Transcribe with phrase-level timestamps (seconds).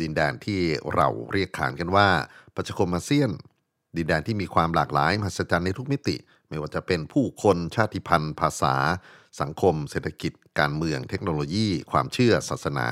[0.00, 0.60] ดินแดนที่
[0.94, 2.08] เราเรียกขานกันว่า
[2.54, 3.30] ประชาคมอาเซียน
[3.96, 6.16] ดินแดนที่มีความหลากหลายมหัศจรรย์ในทุกมิติ
[6.48, 8.74] ไม่ว่าจะเป็นผู้คนชาติพันธุ์ ภาษา
[9.40, 12.88] สังคม เศรษฐกิจ การเมือง เทคโนโลยี ความเชื่อศาสนา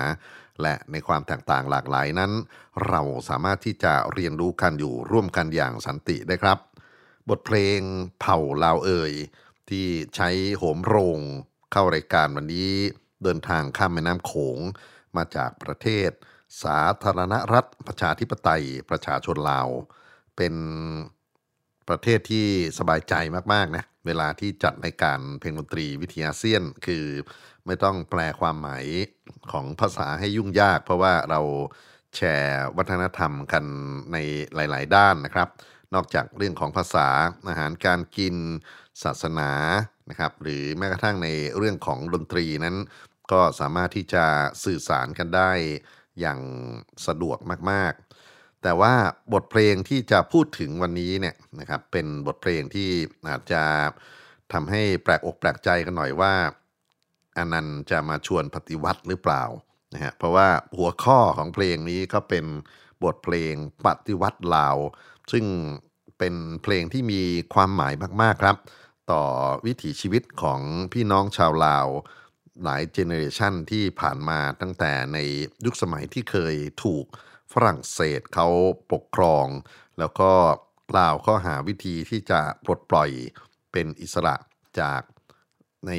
[0.63, 2.33] และในความแตกต่างหลากหลายนั้น
[2.89, 6.59] เราสามารถที่จะเรียนรู้กันอยู่ร่วมกันอย่างสันติได้ครับ
[7.29, 7.81] บทเพลง
[8.21, 9.13] เผ่าลาวเอ่ย
[9.71, 9.87] ที่
[10.17, 11.21] ใช้โหมโรง
[11.73, 12.73] เข้ารายการวันนี้
[13.23, 14.59] เดินทางข้ามแม่น้ำโขง
[15.17, 16.11] มาจากประเทศ
[16.63, 19.69] สาธารณรัฐประชาธิปไตยประชาชนลาว
[20.37, 20.55] เป็น
[21.89, 22.47] ประเทศที่
[22.79, 23.15] สบายใจ
[23.53, 27.05] มากๆนะเวลาที่จัดรายการเพลงดนตรีวิทยาเซียน คือ
[27.67, 28.87] ไม่ต้องแปลความหมาย
[29.53, 31.41] ของภาษาให้ยุ่งยาก เพราะว่าเรา
[32.17, 33.65] แชร์วัฒนธรรมกัน
[34.13, 34.17] ใน
[34.55, 35.49] หลาย ๆ ด้านนะครับ
[35.95, 37.09] นอกจากเรื่องของภาษา
[37.49, 38.37] อาหารการกิน
[39.03, 39.51] ศาสนา
[40.11, 42.77] นะครับ หรือแม้กระทั่งในเรื่องของดนตรีนั้น
[43.33, 44.25] ก็สามารถที่จะ
[44.65, 45.51] สื่อสารกันได้
[46.21, 46.41] อย่าง
[47.07, 47.39] สะดวก
[47.71, 48.95] มากๆ แต่ว่า
[49.33, 52.91] บทเพลงที่จะพูดถึงวันนี้เนี่ยนะครับเป็นบทเพลงที่
[53.29, 53.63] อาจจะ
[54.53, 56.35] ทำให้แปลกอกแปลกใจกันหน่อยว่า
[57.37, 59.43] อนันต์จะมาชวนปฏิวัติหรือเปล่า
[59.95, 62.45] นะฮะเพราะว่าหัวข้อของเพลงนี้ก็เป็น
[63.05, 63.55] บทเพลง
[63.87, 64.77] ปฏิวัติลาว
[65.33, 65.45] ซึ่ง
[66.19, 67.23] เป็นเพลงที่มี
[67.55, 68.57] ความหมายมากๆครับ
[69.11, 69.23] ต่อ
[69.67, 70.61] วิถีชีวิตของ
[70.93, 71.87] พี่น้องชาวลาว
[72.63, 75.19] หลาย generation ที่ผ่านมาตั้งแต่ใน
[75.65, 76.55] ยุคสมัยที่เคย
[76.85, 77.05] ถูก
[77.53, 78.49] ฝรั่งเศสเขา
[78.93, 79.47] ปกครอง
[79.99, 80.31] แล้วก็
[80.99, 83.11] ลาวก็หาวิธีที่จะปลดปล่อย
[83.73, 84.37] เป็นอิสระ
[84.81, 85.03] จาก
[85.87, 85.93] ใน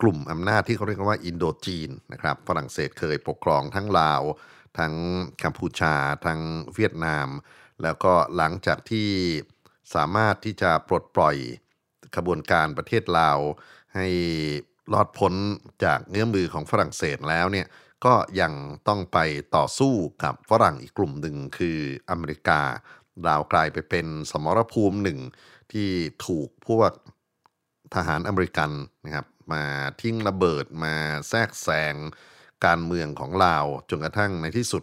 [0.00, 4.22] กลุ่มอำนาจที่เขาเรียกว่าอินโดจีนนะครับฝรั่งเศสเคยปกครองทั้งลาว
[4.78, 4.94] ทั้ง
[5.42, 5.94] กัมพูชา
[6.26, 6.40] ทั้ง
[6.74, 7.28] เวียดนาม
[7.82, 9.08] แล้วก็หลังจากที่
[9.94, 11.36] สามารถที่จะปลดปล่อย
[12.16, 13.38] ขบวนการประเทศลาว
[13.96, 14.08] ให้
[14.92, 15.34] รอดพ้น
[15.84, 17.66] จากเงื้อมือของฝรั่งเศสแล้วเนี่ย
[18.04, 18.52] ก็ยัง
[18.88, 19.18] ต้องไป
[19.56, 19.94] ต่อสู้
[20.24, 21.78] กับฝรั่งอีกกลุ่มหนึ่งคือ
[22.10, 22.60] อเมริกา
[23.28, 25.18] ลาวกลายไปเป็นสมรภูมิหนึ่ง
[25.72, 25.90] ที่
[26.26, 26.92] ถูกพวก
[27.94, 28.70] ทหารอเมริกัน
[29.04, 29.64] นะครับมา
[30.00, 30.94] ทิ้งระเบิดมา
[31.28, 31.94] แทรกแซง
[32.64, 34.82] การเมืองของลาวจนกระทั่งในที่สุด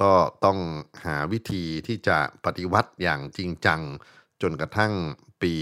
[0.00, 0.12] ก็
[0.44, 0.58] ต้อง
[1.04, 3.80] หาวิธีที่จะปฏิวัติอย่างจริงจัง
[4.42, 4.92] จนกระทั่ง
[5.42, 5.54] ปี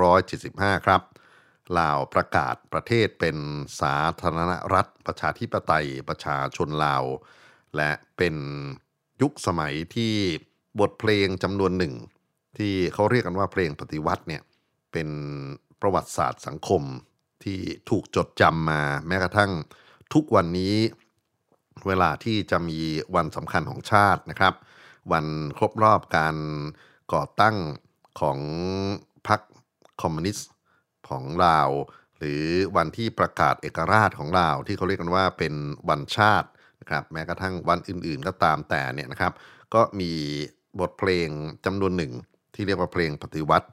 [0.00, 1.02] 1975 ครับ
[1.78, 3.36] ลาวประกาศประเทศเป็น
[3.80, 7.04] สาธารณรัฐ ประชาธิปไตยประชาชนลาว
[7.76, 8.34] และเป็น
[9.22, 10.14] ยุคสมัยที่
[10.80, 11.94] บทเพลงจำนวนหนึ่ง
[12.58, 14.42] ที่เขาเรียกกันว่าเพลงปฏิวัติเนี่ย
[14.92, 15.08] เป็น
[15.80, 16.82] ประวัติศาสตร์สังคม
[17.44, 17.58] ที่
[17.90, 19.50] ถูกจดจำมาแม้กระทั่ง
[20.14, 20.74] ทุกวันนี้
[21.86, 22.78] เวลาที่จะมี
[23.14, 24.54] วันสำคัญของชาตินะครับ
[25.12, 25.26] วัน
[25.58, 26.36] ครบรอบการ
[27.12, 27.56] ก่อตั้ง
[28.20, 28.38] ของ
[29.28, 29.40] พรรค
[30.02, 30.48] คอมมิวนิสต์
[31.10, 31.70] ของลาว
[32.18, 32.44] หรือ
[32.76, 35.54] วันที่ประกาศเอกราชของลาว ที่เขาเรียกกันว่าเป็น
[35.88, 36.48] วันชาติ
[36.80, 39.32] นะครับแม้กระทั่งวันอื่นๆก็ตามแต่เนี่ยนะครับ
[39.74, 40.12] ก็มี
[40.80, 41.28] บทเพลง
[41.66, 42.12] จำนวนหนึ่ง
[42.54, 43.68] ที่เรียกว่าเพลงปฏิวัติ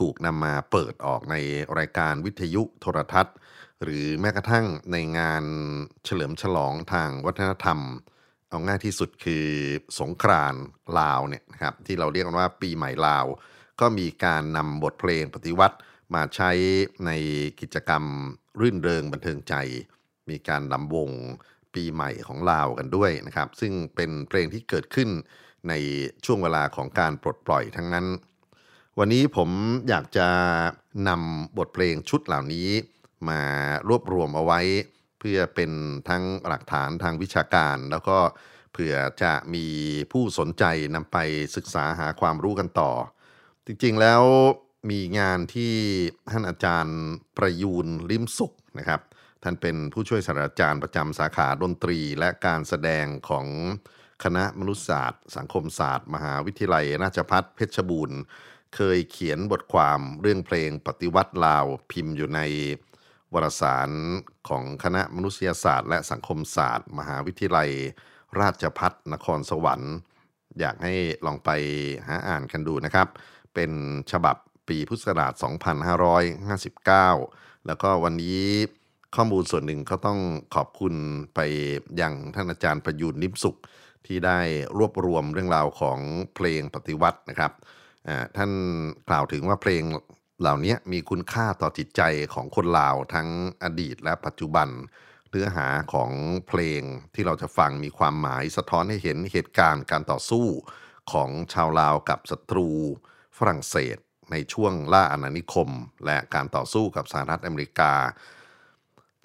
[0.00, 1.36] ถูกนำมาเปิดออกใน
[1.78, 3.34] รายการวิทยุโทรทัศน์
[3.82, 5.44] หรือแม้กระทั่งในงาน
[6.04, 7.78] เฉลิมฉลองทางวัฒนธรรม
[8.48, 9.46] เอาง่ายที่สุดคือ
[9.98, 10.54] สงกราน
[10.98, 13.26] ลาวเนี่ยนะครับที่เราเรียกกันว่าปีใหม่ลาว
[13.80, 15.76] ก็มีการนำบทเพลงปฏิวัติ
[16.14, 16.50] มาใช้
[17.06, 17.10] ใน
[17.60, 18.04] กิจกรรม
[18.60, 19.54] รื่นเริงบันเทิงใจ
[20.30, 21.10] มีการลำวง
[21.74, 25.08] ปีใหม่ของลาวกันด้วยนะครับ ซึ่งเป็นเพลงที่เกิดขึ้น
[25.68, 25.72] ใน
[26.24, 28.06] ช่วงเวลาของการปลดปล่อยทั้งนั้น
[28.98, 29.50] วันนี้ผม
[29.88, 30.28] อยากจะ
[31.08, 32.68] นำบทเพลงชุดเหล่านี้
[33.28, 33.40] มา
[33.88, 34.60] รวบรวมเอาไว้
[35.18, 35.70] เพื่อเป็น
[36.08, 38.18] ทั้งหลักฐานทางวิชาการ แล้วก็
[38.72, 39.66] เผื่อจะมี
[40.12, 40.64] ผู้สนใจ
[40.94, 41.18] นำไป
[41.56, 42.92] ศึกษาหาความรู้กันต่อ
[43.66, 44.22] จริงๆแล้ว
[44.90, 45.74] มีงานที่
[46.30, 46.98] ท่านอาจารย์
[47.36, 49.00] ประยูนลิมสุขนะครับ
[49.42, 53.46] ท่านเป็นผู้ช่วยศาสตราจารย์ประจำสาขาดนตรีและการแสดงของ
[54.24, 58.20] คณะมนุษยศาสตร์ สังคมศาสตร์ มหาวิทยาลัย ราชภัฏเพชรบูรณ์
[58.74, 62.40] เคยเขียนบทความเรื่องเพลงปฏิวัติลาวพิมพ์อยู่ใน
[63.32, 63.90] วารสาร
[64.48, 67.70] ของคณะมนุษยศาสตร์ และสังคมศาสตร์ มหาวิทยาลัย
[68.40, 69.94] ราชพัฒนครสวรรค์
[70.60, 70.94] อยากให้
[71.26, 71.50] ลองไป
[72.06, 73.08] หาอ่านกันดูนะครับ
[73.54, 73.72] เป็น
[74.12, 74.36] ฉบับ
[74.68, 75.32] ปีพุทธศักราช
[77.10, 78.40] 2559 แล้วก็วันนี้
[79.16, 80.18] ข้อมูลส่วนหนึ่งเขาต้อง
[80.54, 80.94] ขอบคุณ
[81.34, 81.40] ไป
[82.00, 83.58] ยังท่านอาจารย์ประยูนนิมสุข
[84.06, 84.40] ที่ได้
[84.78, 85.98] รวบรวมเรื่องราวของ
[86.34, 87.52] เพลงปฏิวัตินะครับ
[88.36, 88.50] ท่าน
[89.08, 89.82] กล่าวถึงว่าเพลง
[90.40, 92.02] เหล่านี้มีคุณค่าต่อจิตใจ
[92.34, 93.28] ของคนลาวทั้ง
[93.64, 94.68] อดีตและปัจจุบัน
[95.30, 96.10] เนื้อหาของ
[96.48, 96.82] เพลง
[97.14, 100.46] ที่เราจะฟังมีความหมายสะท้อนให้เห็นเหตุการณ์การต่อสู้
[101.12, 102.68] ของชาวลาวกับศัตรู
[103.38, 103.96] ฝรั่งเศส
[104.30, 105.68] ในช่วงล่าอาณานิคม
[106.06, 107.92] และการต่อสู้กับสหรัฐอเมริกา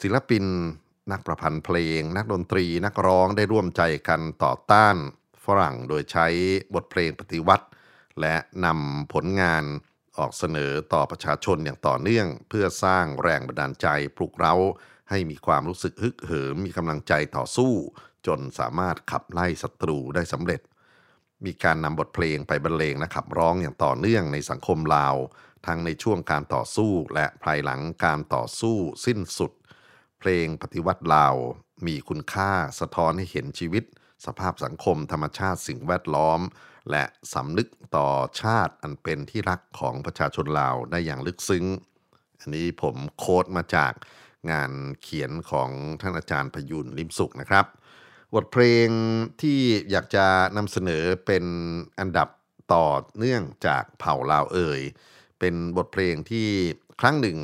[0.01, 0.46] ศิลปิน
[1.12, 4.96] นักประพันธ์เพลง นักดนตรีนักร้องได้ร่วมใจกันต่อต้าน
[5.46, 6.27] ฝรั่งโดยใช้
[6.74, 7.68] บทเพลงปฏิวัติ
[8.22, 9.63] และนำผลงาน
[10.18, 13.88] ออกเสนอต่อประชาชนอย่างต่อเนื่อง เพื่อสร้างแรงบันดาลใจ
[14.18, 14.56] ปลุกเร้า
[15.10, 17.74] ให้มีความรู้สึกฮึกเหิมมีกำลังใจต่อสู้
[18.27, 20.62] จนสามารถขับไล่ศัตรูได้สำเร็จ
[21.46, 25.15] มีการนำบทเพลงไปบรรเลงและขับร้องอย่างต่อเนื่องในสังคมลาว
[25.65, 29.51] ทั้งในช่วงการต่อสู้และภายหลังการต่อสู้สิ้นสุด
[30.19, 31.36] เพลงปฏิวัติลาว
[31.88, 33.84] มีคุณค่าสะท้อนให้เห็นชีวิต
[34.25, 36.39] สภาพสังคมธรรมชาติสิ่งแวดล้อม
[36.91, 37.03] และ
[37.34, 38.08] สำนึกต่อ
[38.41, 41.65] ชาติอันเป็นที่รักของประชาชนลาวได้อย่างลึกซึ้ง
[42.39, 43.93] อันนี้ผมโค้ดมาจาก
[44.51, 45.69] งานเขียนของ
[46.01, 47.65] ท่านอาจารย์พยุนลิมสุขนะครับ
[48.36, 48.88] บทเพลง
[49.42, 49.60] ที่
[49.92, 50.26] อยากจะ
[50.58, 51.46] นำเสนอเป็น
[52.00, 52.30] อันดับ
[52.74, 52.86] ต่อ
[53.18, 54.82] เนื่องจากเผ่าลาวเอ่ย
[55.40, 56.48] เป็นบทเพลงที่
[57.02, 57.38] ครั้งหนึ่ง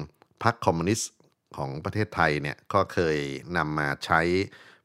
[0.44, 1.12] พรรคคอมมิวนิสต์
[1.56, 3.18] ของประเทศไทยเนี่ยก็เคย
[3.58, 4.22] นำมาใช้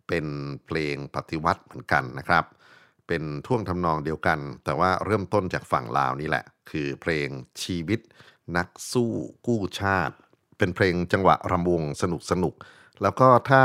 [0.08, 0.26] เป็น
[0.66, 2.44] เพลงปฏิวัติเหมือนกันนะครับ
[3.06, 7.28] เป็นท่วงทำนองเดียวกัน แต่ว่าเริ่มต้นจากฝั่งลาวนี่แหละ คือเพลง
[7.62, 8.00] ชีวิต
[8.56, 9.10] นักสู้
[9.46, 10.16] กู้ชาติ
[10.58, 12.54] เป็นเพลงจังหวะรำวงสนุกสนุก
[13.02, 13.62] แล้วก็ถ้า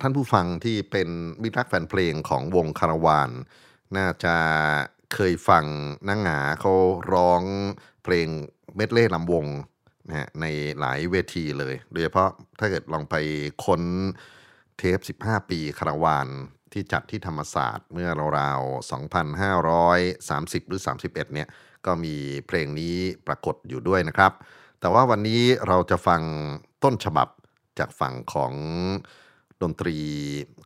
[0.00, 1.08] ท่านผู้ฟังที่เป็น
[1.42, 3.30] มิตรรักแฟนเพลงของวงคาราวาน
[3.96, 4.36] น่าจะ
[5.14, 5.64] เคยฟัง
[6.08, 6.72] นางหงาเขา
[7.12, 7.42] ร้อง
[8.04, 8.28] เพลง
[8.76, 9.46] เมดเล่ลำวง
[10.08, 10.46] นะฮะใน
[10.78, 13.14] หลายเวทีเลย โดยเฉพาะถ้าเกิดลองไป
[13.64, 13.82] ค้น
[14.78, 16.28] เทป 15 ปีคาราวาน
[16.72, 18.90] ที่จัดที่ธรรมศาสตร์เมื่อราวๆ
[19.50, 21.48] 2,530 หรือ 31 เนี่ย
[21.86, 22.14] ก็มี
[22.46, 24.32] เพลงนี้ปรากฏอยู่ด้วยนะครับ
[24.80, 26.20] แต่ว่าวันนี้เราจะฟัง
[26.84, 27.28] ต้นฉบับ
[27.78, 28.52] จากฝั่งของ
[29.62, 29.98] ดนตรี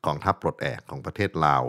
[0.06, 1.64] กองทัพปลดแอกของประเทศลาว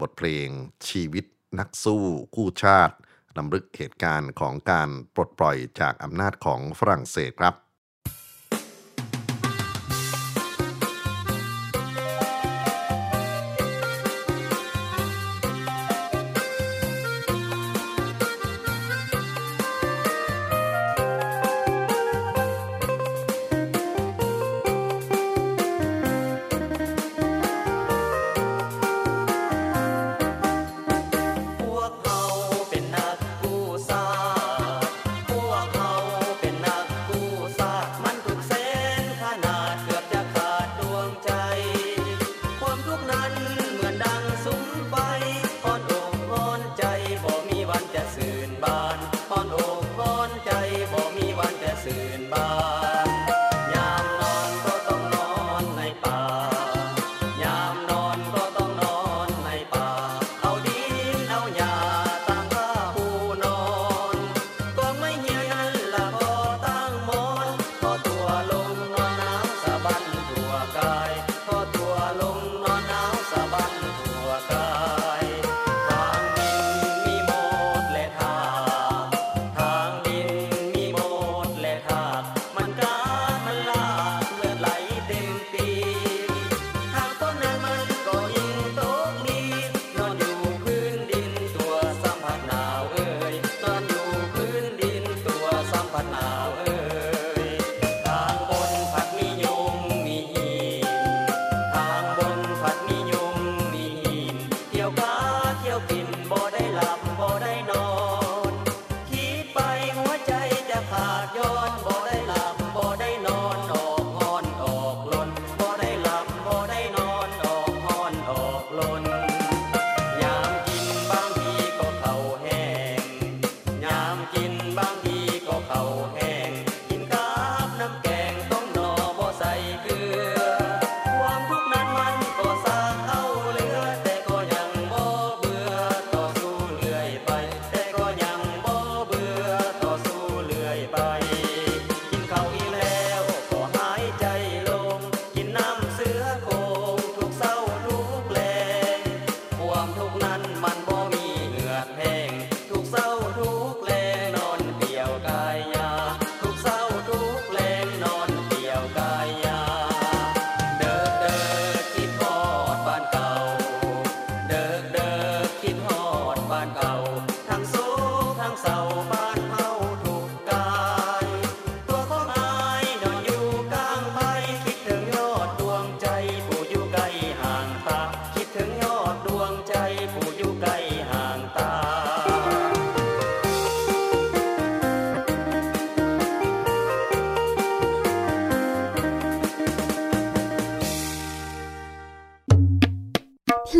[0.00, 0.48] บทเพลง
[0.88, 1.24] ชีวิต
[1.58, 2.02] นักสู้
[2.36, 2.94] กู้ชาติ
[3.38, 7.54] ลำลึกเหตุการณ์ของการปลดปล่อยจากอำนาจของฝรั่งเศสครับ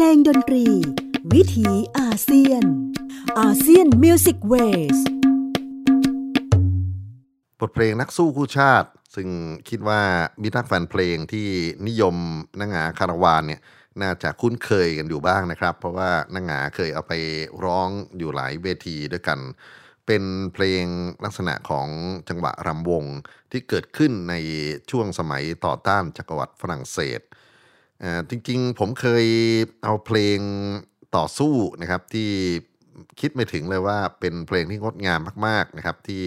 [0.03, 0.67] เพลงดนตรี
[1.33, 2.65] วิถีอาเซียน
[3.41, 4.99] ASEAN Music Ways
[7.61, 9.29] บทเพลงนักสู้กู้ชาติ ซึ่ง
[9.69, 10.01] คิดว่า
[10.43, 11.49] มิตรรักแฟนเพลงที่
[11.89, 12.17] นิยม
[12.61, 13.61] น้าหงาคาราวานเนี่ย
[14.03, 17.13] น่าจะคุ้นเคยกันอยู่บ้างนะครับ เพราะว่าน้าหงาเคยเอาไป
[17.65, 17.89] ร้อง
[18.19, 19.39] อยู่หลายเวทีด้วยกัน
[20.07, 20.25] เป็น
[20.55, 20.85] เพลง
[21.25, 21.89] ลักษณะของ
[22.29, 23.05] จังหวะรำวง
[23.51, 24.35] ที่เกิดขึ้นใน
[24.91, 27.23] ช่วงสมัยต่อต้านจักรวรรดิฝรั่งเศส
[28.31, 29.27] จริงๆ ผมเคย
[29.85, 30.39] เอาเพลง
[31.17, 32.31] ต่อสู้นะครับที่
[33.21, 36.23] คิดไม่ถึงเลยว่าเป็นเพลงที่งดงามมากๆนะครับที่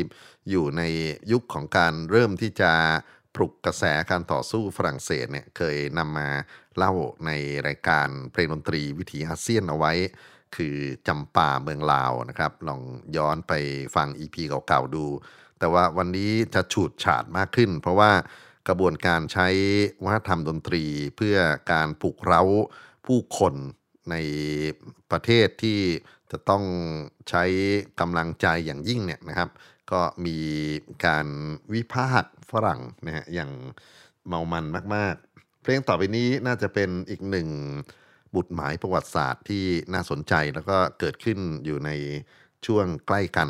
[0.50, 0.82] อยู่ใน
[1.32, 2.72] ยุคของการเริ่มที่จะ
[3.36, 6.30] ปลุกกระแสการต่อสู้ฝรั่งเศสเนี่ยเคยนำมา
[6.78, 6.94] เล่า
[7.26, 7.32] ใน
[7.68, 9.94] รายการเพลงดนตรีวิถีอาเซียนเอาไว้
[10.56, 10.76] คือ
[11.08, 12.82] จำป่าเมืองลาวนะครับลอง
[13.18, 13.54] ย้อนไป
[13.96, 14.36] ฟัง EP
[14.68, 15.06] เก่าๆดู
[15.60, 18.12] แต่ว่าวันนี้จะฉูดฉาดมากขึ้น เพราะว่า
[18.70, 19.48] กระบวนการใช้
[20.04, 20.84] วัฒนธรรมดนตรี
[21.16, 21.38] เพื่อ
[21.72, 22.44] การปลุกเร้า
[23.06, 23.54] ผู้คน
[24.12, 24.16] ใน
[25.12, 25.80] ประเทศที่
[26.32, 26.64] จะต้อง
[27.30, 27.44] ใช้
[28.00, 29.50] กำลังใจอย่างยิ่งเนี่ยนะครับ
[29.92, 30.38] ก็มี
[31.06, 31.28] การ
[31.74, 33.52] วิพากษ์ฝรั่งนะฮะอย่าง
[34.28, 37.50] เมามันมาก ๆ เพลงต่อไปนี้น่าจะเป็นอีกหนึ่ง
[38.36, 41.90] บุตรหมายประวัติศาสตร์ที่น่าสนใจแล้วก็เกิดขึ้นอยู่ใน
[42.66, 43.50] ช่วงใกล้กัน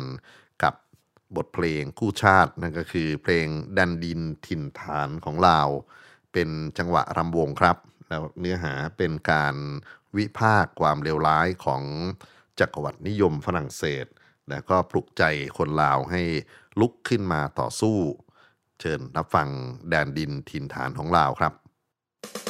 [1.36, 3.46] บทเพลงคู่ชาตินั่นก็คือเพลง
[3.78, 5.68] ดันดินถิ่นฐานของลาว
[6.32, 7.76] เป็นจังหวะรำวงครับ
[8.08, 9.54] แล้วเนื้อหาเป็นการ
[10.16, 11.82] วิพากษ์ความเลวร้ายของ
[12.60, 14.06] จักรวรรดินิยมฝรั่งเศส
[14.48, 15.22] แล้วก็ปลุกใจ
[15.58, 16.22] คนลาวให้
[16.80, 17.98] ลุกขึ้นมาต่อสู้
[18.80, 19.48] เชิญรับฟัง
[19.90, 21.52] แดนดินถิ่นฐานของลาวครับ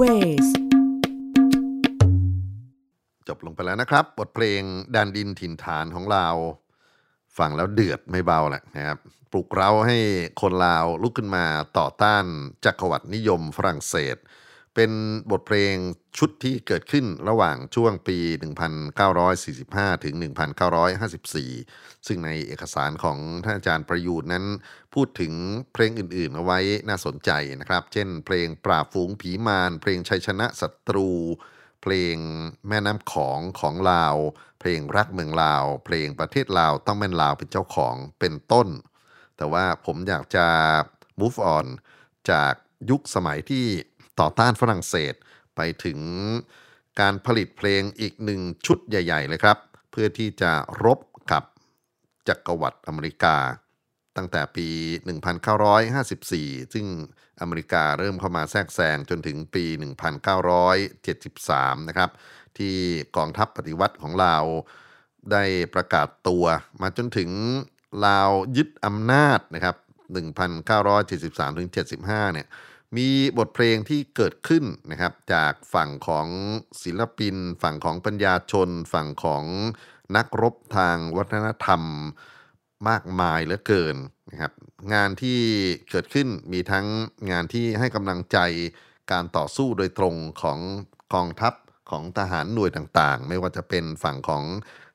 [0.00, 0.48] Ways
[3.28, 4.60] จบลงไปแล้วนะครับ บทเพลง
[4.94, 6.26] ดันดินถิ่นฐานของเรา
[7.38, 8.98] ฟังแล้วเดือดไม่เบาแหละนะครับ
[9.30, 9.98] ปลุกเร้าให้
[10.40, 11.44] คนลาวลุกขึ้นมา
[11.78, 12.24] ต่อต้าน
[12.64, 14.16] จักรวรรดินิยมฝรั่งเศส
[14.74, 14.90] เป็น
[15.30, 15.74] บทเพลง
[16.18, 18.18] ชุดที่เกิดขึ้นระหว่างช่วงปี
[19.46, 20.14] 1945 ถึง
[20.90, 24.44] 1954 ซึ่งในเอกสารของท่านอาจารย์ประยูนนั้น
[24.94, 25.32] พูดถึง
[25.72, 31.10] เพลงอื่นๆ เอาไว้น่าสนใจนะครับ เช่น เพลงปราบฝูงผีมาร เพลงชัยชนะศัตรู
[31.82, 32.16] เพลง
[32.68, 34.16] แม่น้ำของของลาว
[34.60, 38.68] เพลงรักเมืองลาว เพลงประเทศลาวต้องเป็นลาวเป็นเจ้าของเป็นต้น
[39.36, 40.46] แต่ว่าผมอยากจะ
[41.20, 41.66] move on
[42.30, 42.52] จาก
[42.90, 43.64] ยุคสมัยที่
[44.20, 45.14] ต่อต้านฝรั่งเศส
[45.56, 45.98] ไปถึง
[47.00, 49.58] การผลิตเพลงอีกหนึ่งชุดใหญ่ ๆ เลยครับ
[49.90, 50.52] เพื่อที่จะ
[50.84, 50.98] รบ
[51.32, 51.44] กับ
[52.28, 53.36] จักรวรรดิอเมริกา
[54.16, 54.68] ตั้งแต่ปี
[55.50, 56.86] 1954 ซึ่ง
[57.40, 59.64] อเมริกาเริ่มเข้ามาแทรกแซงจนถึงปี
[60.96, 62.10] 1973 นะครับ
[62.58, 62.76] ที่
[63.16, 64.36] กองทัพปฏิวัติของลา
[65.32, 66.44] ได้ประกาศตัว
[66.82, 67.30] มาจนถึง
[68.06, 69.76] ลาวยึดอำนาจนะครับ
[70.14, 72.46] 1973-75 เนี่ย
[72.96, 76.26] มีบทเพลงที่เกิดขึ้นนะครับ จากฝั่งของ
[76.82, 79.44] ศิลปิน ฝั่งของปัญญาชน ฝั่งของ
[80.16, 81.82] นักรบทางวัฒนธรรม
[82.88, 83.96] มากมายเหลือเกิน
[84.30, 84.52] นะครับ
[84.92, 85.40] งานที่
[85.90, 86.86] เกิดขึ้นมีทั้ง
[87.30, 88.38] งานที่ให้กำลังใจ
[89.12, 90.58] การต่อสู้โดยตรงของ
[91.14, 91.54] กองทัพ
[91.90, 94.44] ของทหารหน่วยต่างๆ ไม่ว่าจะเป็นฝั่งของ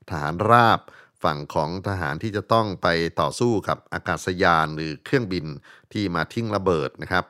[0.10, 0.80] ทหารราบ
[1.24, 2.88] ฝั่งของทหารที่จะต้องไป
[3.22, 5.46] ต่อสู้กับอากาศยานหรือเครื่องบิน
[5.94, 7.26] ที่มาทิ้งระเบิดนะครับ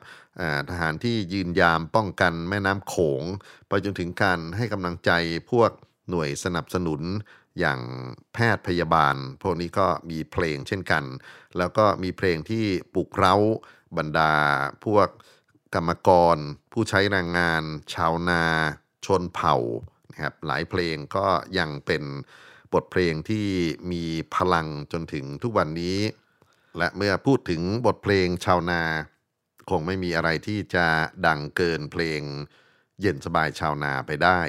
[0.70, 3.22] ทหารที่ยืนยามป้องกันแม่น้ำโขง
[3.68, 5.10] ไปจนถึงการให้กำลังใจ
[5.50, 5.70] พวก
[6.10, 7.02] หน่วยสนับสนุน
[7.58, 7.80] อย่าง
[8.34, 11.04] แพทย์พยาบาล พวกนี้ก็มีเพลงเช่นกัน
[11.58, 13.36] แล้วก็มีเพลงที่ปลุกเร้า
[13.96, 14.32] บรรดา
[14.84, 15.08] พวก
[15.74, 16.36] กรรมกร
[16.72, 17.62] ผู้ใช้แรงงาน
[17.94, 18.44] ชาวนา
[19.06, 19.56] ชนเผ่า
[20.10, 21.26] นะครับหลายเพลงก็
[21.58, 22.02] ยังเป็น
[22.74, 23.46] บทเพลงที่
[23.92, 24.04] มี
[24.34, 25.98] พลังจนถึงทุกวันนี้
[26.78, 28.82] และเมื่อพูดถึงบทเพลงชาวนา
[29.70, 30.86] คงไม่มีอะไรที่จะ
[31.26, 32.20] ดังเกินเพลง
[33.00, 34.40] เย็นสบายชาวนาไปได้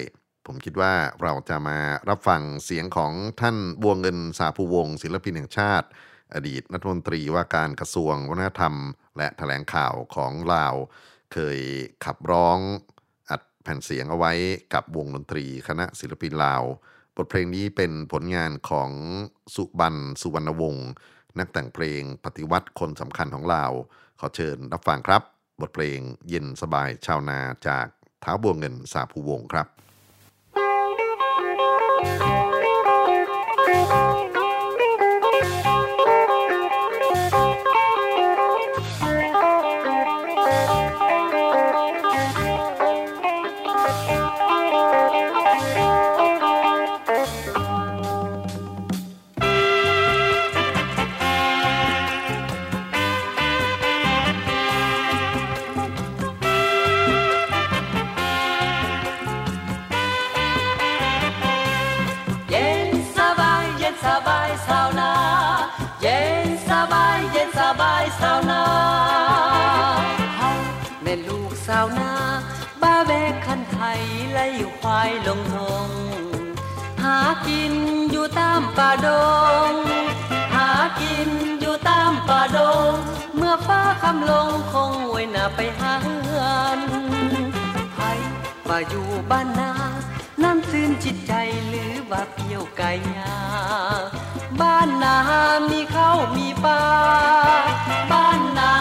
[0.45, 1.79] ผมคิดว่าเราจะมา
[2.09, 5.87] รับฟังเสียงของท่านบัวเงินสาภูวงศิลปินแห่งชาติ
[6.35, 8.75] อดีตรัฐมนตรีว่าการกระทรวงวัฒนธรรม
[9.17, 10.75] และแถลงข่าวของลาว
[11.33, 11.59] เคย
[12.05, 12.57] ขับร้อง
[13.29, 14.31] อัดแผ่นเสียงเอาไว้
[14.73, 16.63] กับวงดนตรีคณะศิลปินลาว
[17.23, 18.91] ทเพลงนี้เป็นผลงานของ
[19.55, 20.89] สุบันสุวรรณวงศ์
[21.39, 23.71] นักแต่งเพลงปฏิวัติคนสำคัญของลาว
[24.19, 25.21] ขอเชิญรับฟังครับ
[25.61, 27.87] บทเพลงเย็นสบายชาวนาจาก
[28.21, 29.67] เท้าบัวเงินสาภูวงศ์ครับ
[78.77, 79.07] ป่าด
[79.71, 79.73] ง
[80.53, 80.69] หา
[81.01, 81.29] กิน
[81.59, 82.93] อยู่ตามป่าดง
[83.35, 86.43] เมื่อฟ้าคำลงคงไว้หน้าไปหาเฮือ
[86.77, 86.79] น
[87.93, 87.99] ไผ
[88.67, 89.71] มาอยู่บ้านนา
[90.43, 91.33] น้ำซื่นจิตใจ
[91.67, 93.35] หรือว่าเปรี้ยวไก่ยา
[94.61, 95.17] บ้านนา
[95.69, 96.83] มีข้าวมีปลา
[98.11, 98.71] บ้านนา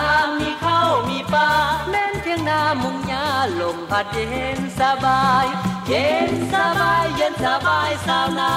[0.40, 1.48] มีข้าวมีปลา
[1.90, 3.26] แม่นเพียงนามุงยา
[3.60, 5.46] ลมพัดเย็นสบาย
[5.88, 8.54] เย็นสบายเย็นสบายสาวนา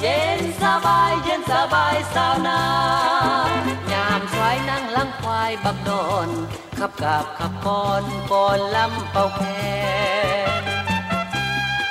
[0.00, 2.62] เย็นสบายเย็นสบายสาวนา
[3.92, 6.28] ยามสวยนั่งลังควายบักดอน
[6.78, 9.40] ขับกับขับกอนก่อนลำเป่าแค
[10.60, 10.62] น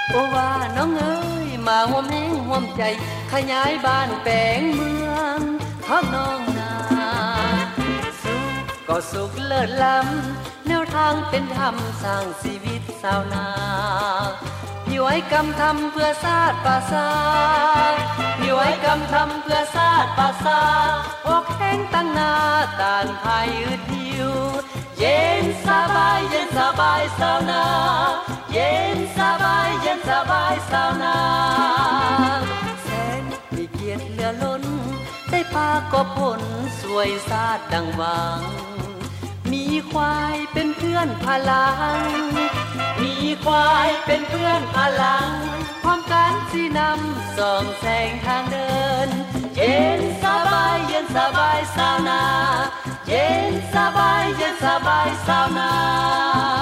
[0.09, 2.83] โอว่าน้องเอ้ยมาห่วมแห้งห่วมใจ
[3.31, 5.41] ขยายบ้านแปลงเมือง
[5.85, 6.73] ทอดน้องนา
[8.23, 8.51] สุข
[8.87, 13.47] ก็สุขเลิศล้ำแนวทางเป็นธรรมสร้างชีวิตสาวนา
[14.99, 17.09] พี่ไว้กำทำเพื่อชาติปราสา
[17.91, 17.95] ท
[18.39, 20.61] พี่ไว้กำทำเพื่อชาติปราสา
[21.25, 22.33] ทอกแห้งตั้งหนา
[22.81, 24.31] ต่างภายอืดหิว
[24.97, 27.65] เย็นสบายเย็นสบายสาวนา
[28.51, 31.17] เย็นสบายเย็นสบายสาวนา
[32.83, 32.87] แส
[33.21, 33.23] น
[33.55, 34.63] มีเกียรติเหลือล้น
[35.29, 36.41] ได้ปากก็ผล
[36.81, 38.41] สวยซาดดังหวัง
[39.51, 41.99] มีควายเป็นเพื่อนพลัง
[43.01, 45.29] มีควายเป็นเพื่อนพลัง
[45.83, 49.09] ความการสีนำส่องแสงทางเดิน
[49.55, 52.23] เย็นสบายเย็นสบายสาวนา
[53.07, 56.58] เย็นสบายเย็นสบายสาวนา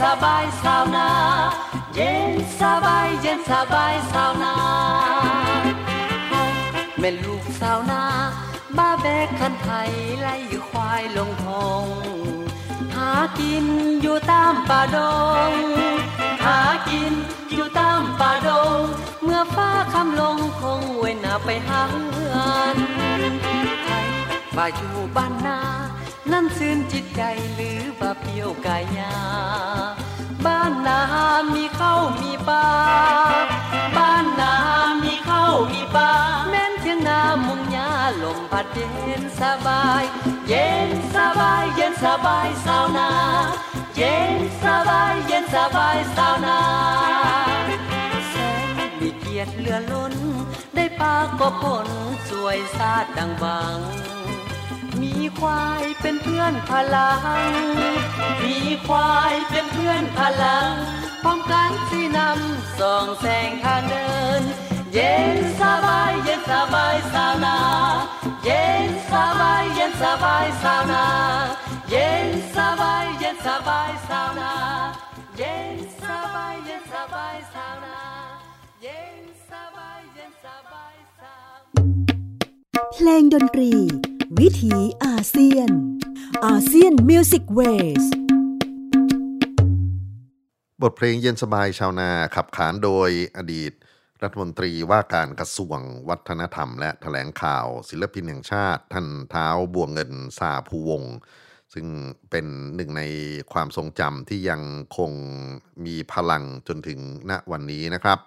[0.00, 1.08] สบายสาวนา
[1.94, 4.54] เย็นสบายเย็นสบายสาวนา
[6.28, 6.42] เฮา
[6.98, 8.02] แม่ลูกสาวนา
[8.76, 9.90] บ้าแบกคันไทย
[24.60, 29.14] ไนอยู่ตามป่าดงหากินอยู่ตามป่าดงเมื่อฟ้าคำลงคงเว้นหน้าไปหาเฮือนไทยว่าอยู่บ้านนานั่นซื่นจิตใจหรือว่าเพียวกายา
[30.44, 31.00] บ้านนา
[31.54, 32.68] มีข้าวมีปลา
[33.96, 34.54] บ้านนา
[35.02, 36.10] มีข้าวมีปลา
[36.48, 37.90] แม่นเทียงนามุงยา
[38.22, 40.04] ลมพัดเย็นสบาย
[40.48, 43.10] เย็นสบาย เย็นสบายสาวนา
[43.96, 46.60] เย็นสบาย เย็นสบายสาวนา
[48.30, 50.14] แสนมีเกียรติเหลือล้น
[50.74, 51.88] ได้ปลาก็ผล
[52.28, 53.78] สวยซาดดังบัง
[55.02, 57.50] มีควายเป็นเพื่อนพลัง
[58.42, 60.70] มีควายเป็นเพื่อนพลัง
[61.22, 64.10] พร้อมกันสีนำส่องแสงทางเดิ
[64.40, 64.42] น
[64.92, 67.58] เย็นสบายเย็นสบายสาวนา
[68.44, 71.06] เย็นสบายเย็นสบายสาวนา
[71.90, 74.54] เย็นสบายเย็นสบายสาวนา
[75.38, 78.00] เย็นสบายเย็นสบายสาวนา
[78.82, 79.18] เย็น
[79.50, 81.58] สบายเย็นสบายสาว
[82.94, 83.72] เพลงดนตรี
[84.38, 85.70] วิถีอาเซียน
[86.46, 88.04] ASEAN Music Ways
[90.82, 93.72] บทเพลงเย็นสบายชาวนาขับขานโดยอดีต
[94.22, 101.14] รัฐมนตรีว่าการกระทรวงวัฒนธรรม และแถลงข่าวศิลปินแห่งชาติท่านเท้าบวงเงินสาภูวงศ์
[101.74, 101.86] ซึ่ง
[102.30, 103.02] เป็นหนึ่งใน
[103.52, 104.62] ความทรงจำที่ยัง
[104.96, 105.12] คง
[105.84, 108.18] มีพลังจนถึงณวันนี้นะครับ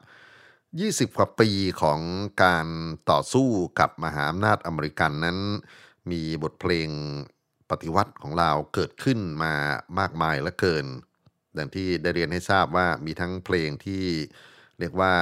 [0.54, 1.50] 20 กว่าปี
[1.82, 2.00] ของ
[2.44, 2.68] การ
[3.10, 3.48] ต่อสู้
[3.80, 5.40] กับมหาอำนาจอเมริกันนั้น
[6.12, 6.90] มีบทเพลง
[7.70, 9.54] ปฏิวัติของเราเกิดขึ้นมา
[10.00, 10.86] มากมายเหลือเกิน
[11.58, 14.04] ดังที่ได้เรียนให้ทราบว่ามีทั้งเพลงที่
[14.80, 15.14] เรียกว่า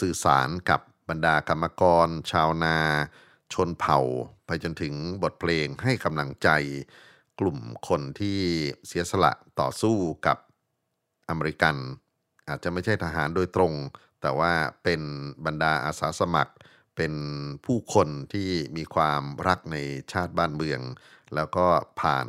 [0.00, 2.78] สื่อสารกับบรรดากรรมกร ชาวนา
[3.52, 4.00] ชนเผ่า
[4.46, 6.48] ไปจนถึงบทเพลงให้กำลังใจ
[7.40, 8.40] กลุ่มคนที่
[8.86, 10.38] เสียสละต่อสู้กับ
[11.28, 11.76] อเมริกัน
[12.48, 13.72] อาจจะไม่ใช่ทหารโดยตรง
[14.20, 15.00] แต่ว่าเป็น
[15.46, 16.52] บรรดาอาสาสมัคร
[16.98, 17.14] เป็น
[17.66, 19.76] ผู้คนที่มีความรักใน
[20.12, 20.80] ชาติบ้านเมือง
[21.34, 21.66] แล้วก็
[22.00, 22.28] ผ่าน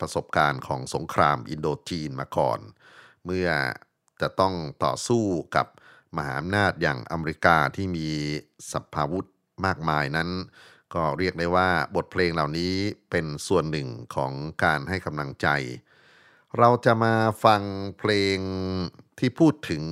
[0.00, 2.58] ประสบการณ์ของสงครามอินโดจีนมาก่อน
[3.24, 3.48] เมื่อ
[4.20, 5.24] จะต้องต่อสู้
[5.56, 5.66] กับ
[6.16, 8.08] มหาอำนาจอย่างอเมริกาที่มี
[8.72, 9.28] สัพพาวุธ
[9.66, 10.30] มากมายนั้น
[10.94, 12.74] ก็เรียกได้ว่าบทเพลงเหล่านี้
[13.10, 14.32] เป็นส่วนหนึ่งของ
[14.64, 15.48] การให้กำลังใจ
[16.58, 17.62] เราจะมาฟัง
[17.98, 18.38] เพลง
[19.18, 19.84] ที่พูดถึง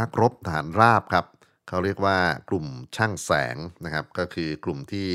[0.00, 1.26] นักรบฐานราบครับ
[1.72, 2.18] เขาเรียกว่า
[2.50, 5.08] กลุ่มช่างแสงนะครับ ก็คือกลุ่มที่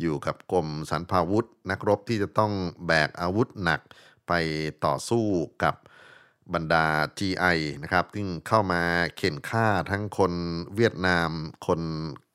[0.00, 2.52] อยู่กับกรมสรรพาวุธ นักรบที่จะต้อง
[2.86, 3.80] แบกอาวุธหนัก
[4.28, 4.32] ไป
[4.84, 5.26] ต่อสู้
[5.62, 5.74] กับ
[6.54, 6.86] บรรดา
[7.18, 8.82] GI นะครับที่งเข้ามา
[9.16, 10.32] เข็นฆ่าทั้งคน
[10.76, 11.30] เวียดนาม
[11.66, 11.80] คน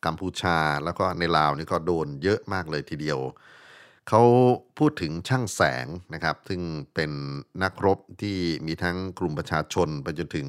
[0.06, 3.20] กัมพูชา แล้วก็ในลาวนี่ก็โดนเยอะมากเลยทีเดียว
[4.10, 4.22] เขา
[4.78, 6.62] พูดถึงช่างแสงนะครับ ซึ่ง
[6.94, 7.12] เป็น
[7.64, 10.48] นักรบที่มีทั้งกลุ่มประชาชนไปจนถึง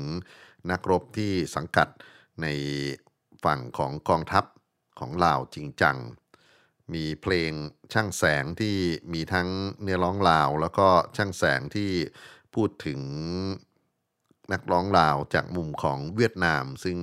[0.71, 1.89] นักรบที่สังกัด
[2.43, 2.47] ใน
[3.47, 4.45] ฝั่งของกองทัพ
[4.99, 5.97] ของลาวจริงจัง
[6.95, 7.53] มีเพลง
[7.93, 8.77] ช่างแสงที่
[9.13, 9.49] มีทั้ง
[9.83, 11.91] เนื้อร้องลาว แล้วก็ช่างแสงที่
[12.55, 13.01] พูดถึง
[14.53, 16.99] นักร้องลาวจากมุมของเวียดนาม ซึ่ง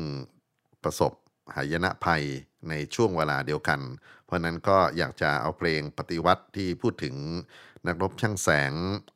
[0.84, 1.12] ประสบ
[1.56, 2.24] หายนะภัย
[2.70, 3.80] ในช่วงเวลาเดียวกัน
[4.26, 7.16] เพราะนั้นก็อยากจะเอาเพลงปฏิวัติที่พูดถึง
[7.88, 8.74] นักรบช่างแสง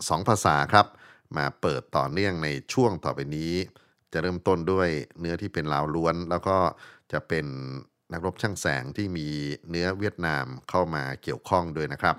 [0.08, 0.88] สองภาษาครับ
[1.38, 3.54] มาเปิดต่อเนื่องในช่วงต่อไปนี้
[4.14, 6.58] จะเริ่มต้นด้วยเนื้อที่เป็นลาวล้วน แล้วก็
[7.12, 7.46] จะเป็น
[8.14, 9.28] นักรบช่างแสงที่มี
[9.70, 12.16] เนื้อเวียดนามเข้ามาเกี่ยวข้องด้วยนะครับ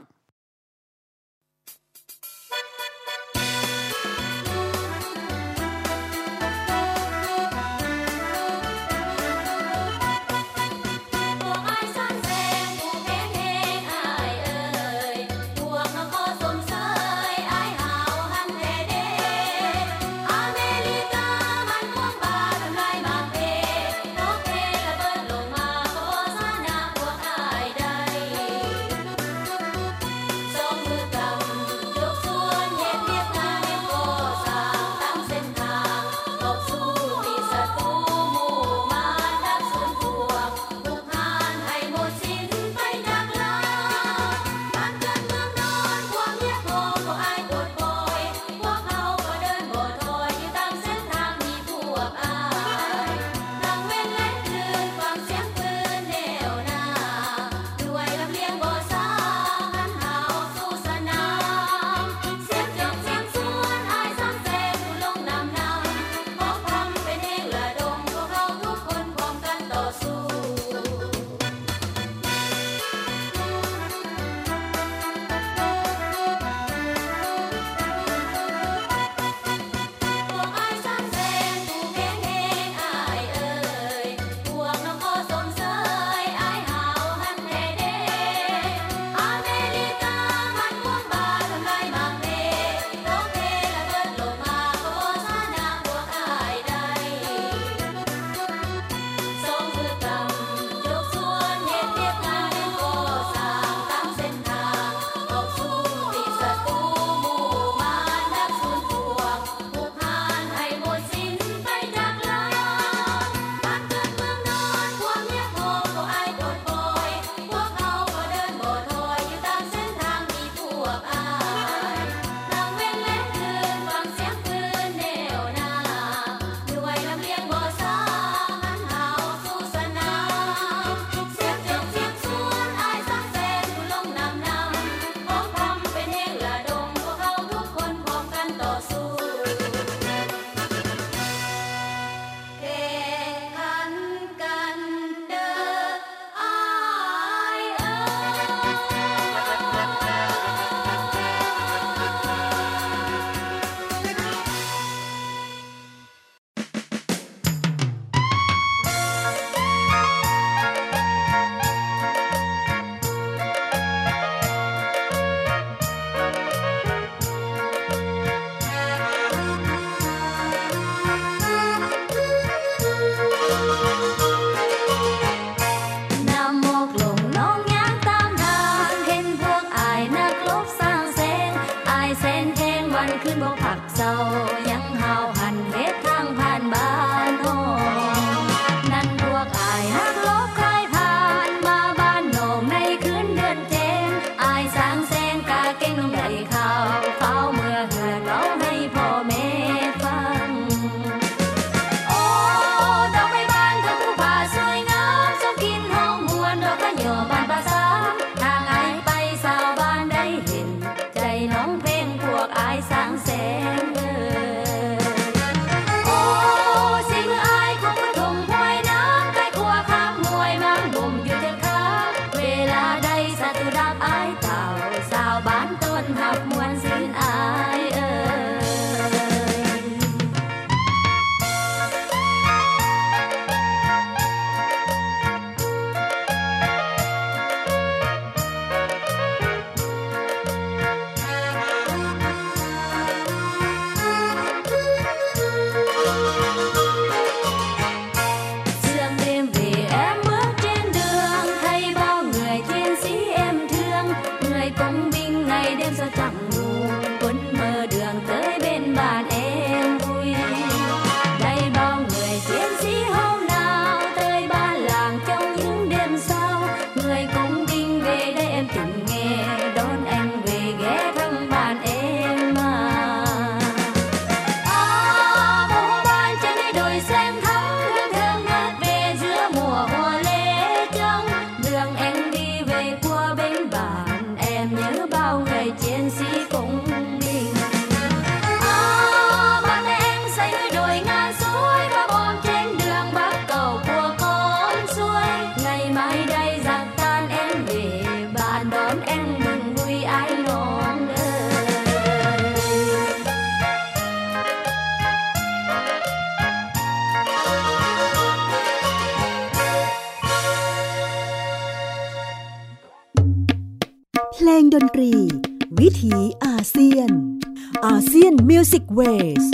[318.98, 319.46] Music Ways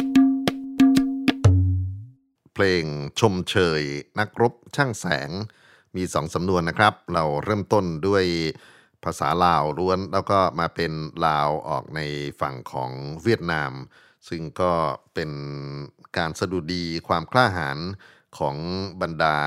[2.55, 2.85] เพลง
[3.21, 3.83] ชมเชย
[4.19, 5.31] นักรบช่างแสง
[5.97, 8.25] มีสองสำนวนนะครับ เราเริ่มต้นด้วย
[9.05, 10.93] ภาษาลาวล้วนแล้วก็มาเป็น
[11.27, 12.01] ลาวออกใน
[12.41, 12.91] ฝั่งของ
[13.23, 13.73] เวียดนาม
[14.29, 14.73] ซึ่งก็
[15.15, 15.31] เป็น
[16.17, 17.79] การสดุดีความกล้าหาญ
[18.39, 18.57] ของ
[19.03, 19.39] บรรดา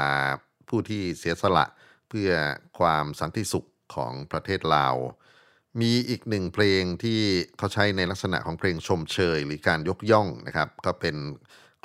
[0.67, 1.65] ผู้ที่เสียสละ
[2.09, 2.31] เพื่อ
[2.79, 4.95] ความสันติสุขของประเทศลาว
[5.81, 7.19] มีอีกหนึ่งเพลงที่
[7.57, 11.15] เขาใช้ในลักษณะของเพลงชมเชยหรือการยกย่องนะครับ ก็เป็น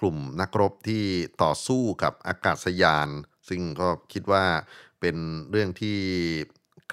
[0.00, 1.04] กลุ่มนักรบที่
[1.42, 3.08] ต่อสู้กับอากาศยาน
[3.48, 4.44] ซึ่งก็คิดว่า
[5.00, 5.16] เป็น
[5.50, 5.98] เรื่องที่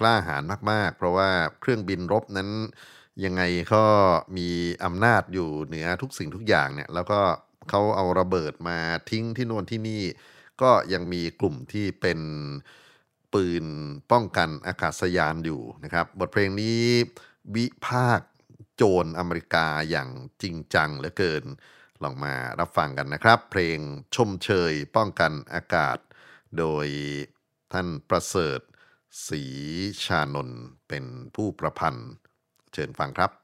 [0.04, 1.30] ล้าหาญมาก ๆ เพราะว่า
[1.60, 2.48] เครื่องบินรบนั้น
[3.24, 3.42] ยังไง
[3.74, 3.84] ก็
[4.36, 4.48] มี
[4.84, 7.20] อำนาจอยู่เหนือทุกสิ่งทุกอย่างเนี่ยแล้วก็
[7.68, 8.78] เขาเอาระเบิดมา
[9.10, 10.02] ทิ้งที่โน่นที่นี่
[10.62, 12.18] ก็ยังมีกลุ่มที่เป็น
[13.34, 13.64] ปืน
[14.12, 16.82] ป้องกันอากาศยานอยู่นะครับ บทเพลงนี้
[17.54, 18.20] วิพาก
[18.76, 20.08] โจรอเมริกาอย่าง
[20.42, 21.44] จริงจังเหลือเกิน
[22.02, 23.78] ลองมารับฟังกันนะครับ เพลง
[24.14, 25.98] ชมเชยป้องกันอากาศ
[26.58, 26.86] โดย
[27.72, 28.60] ท่านประเสริฐ
[29.26, 29.42] ศรี
[30.04, 31.04] ชานนท์เป็น
[31.34, 32.10] ผู้ประพันธ์
[32.72, 33.39] เชิญฟังครับ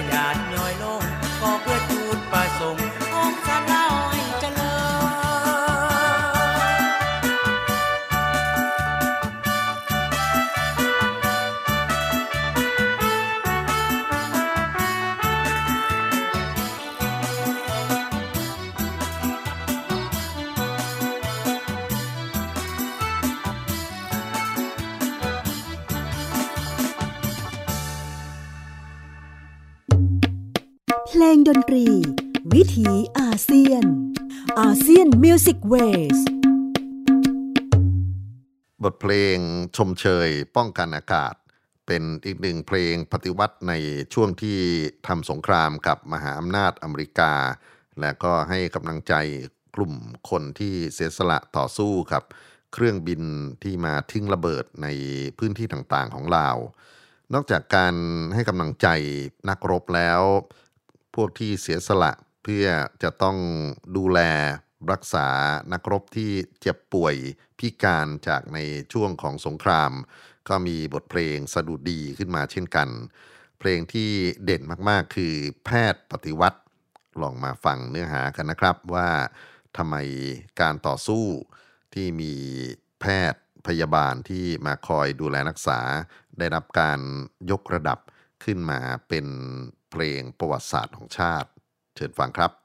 [0.00, 0.29] อด
[35.70, 36.18] Music Ways
[38.82, 39.38] บทเพลง
[39.76, 41.34] ชมเชยป้องกันอากาศ
[41.86, 43.72] เป็นอีกหนึ่งเพลงปฏิวัติใน
[44.14, 44.58] ช่วงที่
[45.06, 47.32] ทำสงครามกับมหาอำนาจอเมริกา
[48.00, 49.14] และก็ให้กำลังใจ
[49.76, 49.92] กลุ่ม
[50.30, 52.22] คนที่เสียสละต่อสู้กับ
[52.72, 53.22] เครื่องบิน
[53.62, 54.86] ที่มาทิ้งระเบิดใน
[55.38, 56.56] พื้นที่ต่างๆของลาว
[57.34, 57.94] นอกจากการ
[58.34, 58.88] ให้กำลังใจ
[59.48, 60.20] นักรบแล้ว
[61.14, 62.12] พวกที่เสียสละ
[62.42, 62.66] เพื่อ
[63.02, 63.36] จะต้อง
[63.96, 64.20] ดูแล
[64.92, 65.28] รักษา
[65.72, 67.16] นักรบที่เจ็บป่วย
[67.58, 68.58] พิการจากใน
[68.92, 69.92] ช่วงของสงคราม
[70.48, 72.88] ก็มีบทเพลงสะดุดีขึ้นมาเช่นกัน
[73.58, 74.10] เพลงที่
[74.44, 76.60] เด่นมากๆ คือแพทย์ปฏิวัติ
[77.22, 79.10] ลองมาฟังเนื้อหากันนะครับว่า
[79.76, 79.96] ทำไม
[80.60, 81.24] การต่อสู้
[81.94, 82.34] ที่มี
[83.00, 85.80] แพทย์พยาบาลที่มาคอยดูแลรักษา
[86.38, 87.00] ได้รับการ
[87.50, 87.98] ยกระดับ
[88.44, 89.26] ขึ้นมาเป็น
[89.90, 91.48] เพลงประวัติศาสตร์ของชาติ
[91.96, 92.59] เชิญฟังครับ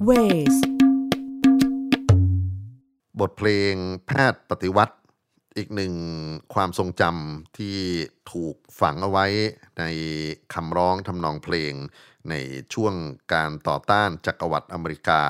[0.00, 0.56] Music Ways
[3.20, 3.74] บทเพลง
[4.06, 4.96] แพทย์ปฏิวัติ
[5.56, 5.94] อีกหนึ่ง
[6.54, 7.76] ความทรงจำที่
[8.32, 9.26] ถูกฝังเอาไว้
[9.78, 9.84] ใน
[10.54, 11.74] คำร้องทำนองเพลง
[12.30, 12.34] ใน
[12.74, 12.94] ช่วง
[13.32, 15.22] การต่อต้านจักรวรรดิอเมริกา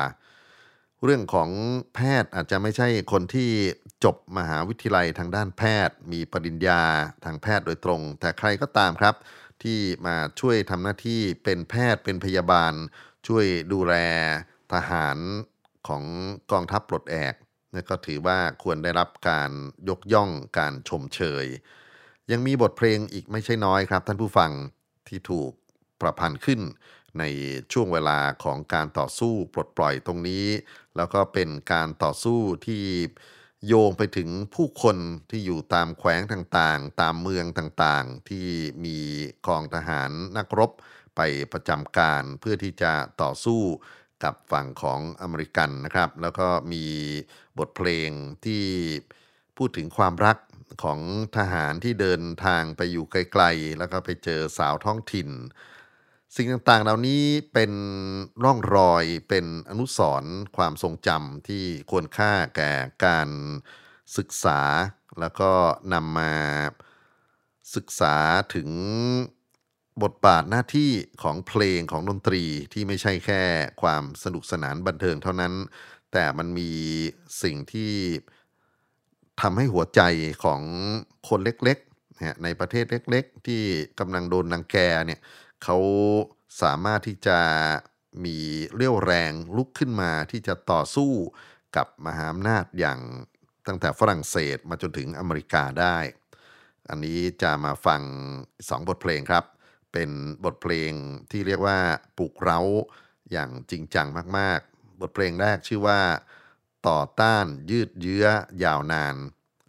[1.04, 1.50] เรื่องของ
[1.94, 3.50] แพทย์อาจจะไม่ใช่คนที่
[4.04, 6.82] จบมหาวิทยาลัยทางด้านแพทย์ มีปริญญา
[7.24, 9.14] ทางแพทย์โดยตรง แต่ใครก็ตามครับ
[9.62, 12.74] ที่มาช่วยทำหน้าที่เป็นแพทย์เป็นพยาบาล
[13.28, 13.96] ช่วยดูแล
[14.74, 15.18] ทหาร
[15.88, 16.04] ของ
[16.52, 17.34] กองทัพปลดแอก
[17.74, 19.50] นั่ก็ถือว่าควรได้รับการ
[19.88, 21.46] ยกย่องการชมเชย
[22.30, 24.50] ยังมีบทเพลงอีกไม่ใช่น้อยครับ ท่านผู้ฟัง
[25.08, 25.50] ที่ถูก
[26.00, 26.60] ประพันธ์ขึ้น
[27.18, 27.24] ใน
[27.72, 30.46] ช่วงเวลาของการต่อสู้ปลดปล่อยตรงนี้
[30.96, 32.84] แล้วก็เป็นการต่อสู้ที่
[33.66, 34.96] โยงไปถึงผู้คน
[35.30, 38.46] ที่อยู่ตามแขวงต่างๆ ตามเมืองต่างๆ ที่
[38.84, 38.98] มี
[39.46, 40.70] กองทหารนักรบ
[41.16, 41.20] ไป
[41.52, 42.92] ประจำการเพื่อที่จะ
[43.22, 43.60] ต่อสู้
[44.24, 46.84] กับฝั่งของอเมริกันนะครับ แล้วก็มี
[47.58, 48.10] บทเพลง
[48.44, 48.64] ที่
[49.56, 50.38] พูดถึงความรัก
[50.82, 51.00] ของ
[51.36, 55.28] ทหารที่เดินทางไปอยู่ไกลๆ แล้วก็ไปเจอสาวท้องถิ่น
[56.36, 57.72] สิ่งต่างๆ เหล่านี้เป็น
[58.44, 62.72] ร่องรอยเป็นอนุสรณ์ความทรงจำที่ควรค่าแก่
[63.04, 63.28] การ
[64.16, 64.60] ศึกษา
[65.20, 65.50] แล้วก็
[65.92, 66.34] นำมา
[67.74, 68.16] ศึกษา
[68.54, 68.68] ถึง
[70.02, 70.90] บทบาทหน้าที่
[71.22, 73.42] ของเพลงของดนตรีที่ไม่ใช่แค่
[73.82, 75.54] ความสนุกสนานบันเทิงเท่านั้น
[76.12, 76.70] แต่มันมี
[77.42, 77.92] สิ่งที่
[79.40, 80.00] ทำให้หัวใจ
[80.44, 80.62] ของ
[81.28, 83.62] คนเล็กๆในประเทศเล็ก ๆ ที่
[83.98, 84.76] กำลังโดนนังแก
[85.06, 85.20] เนี่ย
[85.64, 85.78] เขา
[86.62, 87.38] สามารถที่จะ
[88.24, 88.36] มี
[88.74, 91.12] เรี่ยวแรงลุกขึ้นมาที่จะต่อสู้
[91.76, 92.98] กับมหาอำนาจอย่าง
[93.66, 95.98] ตั้งแต่ฝรั่งเศสมาจนถึงอเมริกาได้
[96.88, 98.02] อันนี้จะมาฟัง
[98.68, 99.44] สองบทเพลงครับ
[99.92, 100.10] เป็น
[100.44, 100.92] บทเพลง
[101.30, 101.78] ที่เรียกว่า
[102.18, 102.60] ปลุกเร้า
[103.32, 104.06] อย่างจริงจัง
[104.38, 106.00] มาก ๆ บทเพลงแรกชื่อว่า
[106.88, 108.26] ต่อต้านยืดเยื้อ
[108.64, 109.14] ยาวนาน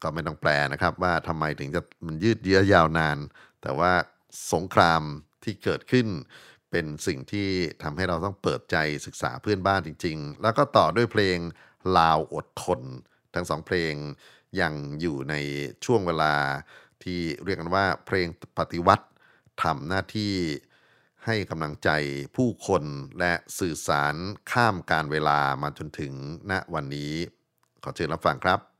[0.01, 3.17] ก็ไม่ต้องแปลนะครับว่าทำไมถึงจะมันยืดเยื้อยาวนาน
[3.61, 3.91] แต่ว่า
[4.53, 5.01] สงคราม
[5.43, 6.07] ที่เกิดขึ้น
[6.71, 7.49] เป็นสิ่งที่
[7.83, 11.37] ทำให้เราต้องเปิดใจศึกษาเพื่อนบ้านจริง ๆ แล้วก็ต่อด้วยเพลง
[11.97, 12.81] ลาวอดทน
[13.33, 13.93] ทั้งสองเพลง
[14.61, 15.35] ยังอยู่ใน
[15.85, 16.33] ช่วงเวลา
[17.03, 19.05] ที่เรียกกันว่าเพลงปฏิวัติ
[19.63, 20.35] ทำหน้าที่
[21.25, 21.89] ให้กำลังใจ
[22.35, 22.83] ผู้คน
[23.19, 24.15] และสื่อสาร
[24.51, 26.13] ข้ามการเวลามาจนถึง
[26.51, 27.13] ณวันนี้
[27.83, 28.70] ขอเชิญรับฟังครับ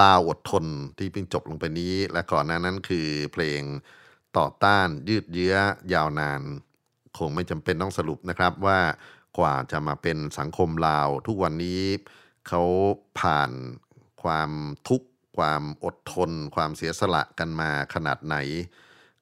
[0.00, 0.64] ลาวอดทน
[0.98, 3.62] ที่เพิ่งจบลงไปนี้ และก่อนหน้านั้นคือเพลง
[4.38, 5.54] ต่อต้านยืดเยื้อ
[5.94, 6.40] ยาวนาน
[7.18, 8.80] คงไม่จำเป็นต้องสรุปนะครับว่า
[9.38, 11.82] กว่าจะมาเป็นสังคมลาวทุกวันนี้
[12.48, 12.62] เขา
[13.20, 13.50] ผ่าน
[14.22, 14.50] ความ
[14.88, 15.08] ทุกข์
[15.38, 18.36] ความอดทน ความเสียสละกันมาขนาดไหน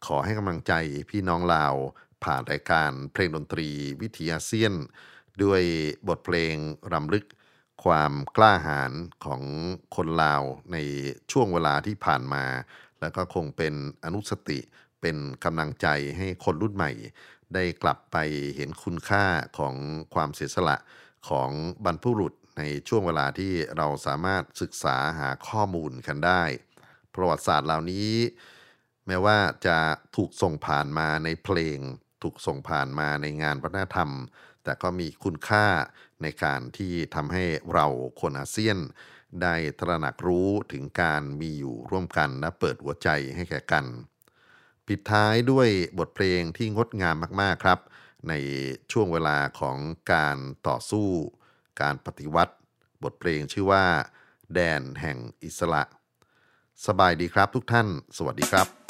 [0.06, 0.72] ขอให้กำลังใจ
[1.10, 1.74] พี่น้องลาว
[2.24, 3.68] ผ่านรายการเพลงดนตรี
[4.00, 4.72] วิถีอาเซียน
[5.42, 5.62] ด้วย
[6.08, 6.54] บทเพลง
[6.92, 7.24] รำลึก
[7.84, 8.92] ความกล้าหาญ
[9.24, 9.42] ของ
[9.96, 10.76] คนลาวใน
[11.32, 12.44] ช่วงเวลาที่ผ่านมา
[13.00, 13.74] แล้วก็คงเป็น
[14.04, 14.58] อนุสติ
[15.00, 16.92] เป็นกำลังใจให้คนรุ่นใหม่
[17.54, 18.16] ได้กลับไป
[18.56, 19.24] เห็นคุณค่า
[19.58, 19.74] ของ
[20.14, 20.76] ความเสียสละ
[21.28, 21.50] ของ
[21.84, 26.42] บรรพบุรุษในช่วงเวลาที่เราสามารถศึกษาหาข้อมูลกันได้
[27.14, 28.12] ประวัติศาสตร์เหล่านี้
[29.06, 29.78] แม้ว่าจะ
[30.16, 31.78] ถูกส่งผ่านมาในเพลง
[32.22, 34.10] ถูกส่งผ่านมาในงานวัฒนธรรม
[34.64, 35.66] แต่ก็มีคุณค่า
[36.24, 37.86] ในการที่ทำให้เรา
[38.20, 38.78] คนอาเซียน
[39.42, 43.84] ได้ตระหนักรู้ถึงการมีอยู่ร่วมกันและเปิดหัวใจให้แก่กัน
[44.86, 45.68] ปิดท้ายด้วย
[45.98, 47.78] บทเพลงที่งดงามมากๆครับ
[48.28, 48.32] ใน
[48.92, 49.76] ช่วงเวลาของ
[50.12, 50.36] การ
[50.68, 51.08] ต่อสู้
[51.80, 52.54] การปฏิวัติ
[53.02, 53.84] บทเพลงชื่อว่า
[54.54, 55.82] แดนแห่งอิสระ
[56.86, 58.83] สบายดีครับทุกท่าน สวัสดีครับ